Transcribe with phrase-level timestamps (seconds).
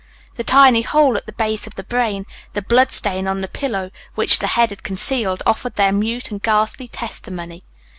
[0.33, 3.91] The tiny hole at the base of the brain, the blood stain on the pillow,
[4.15, 7.61] which the head had concealed, offered their mute and ghastly testimony.